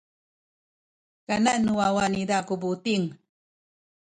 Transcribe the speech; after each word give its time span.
kanan 1.27 1.57
nu 1.63 1.71
wawa 1.79 2.05
niza 2.13 2.37
ku 2.47 2.53
buting. 2.61 3.05